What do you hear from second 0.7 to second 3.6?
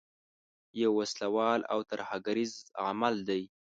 یو وسله وال او ترهګریز عمل دی.